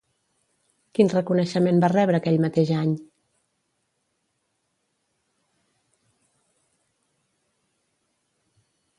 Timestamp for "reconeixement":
1.15-1.81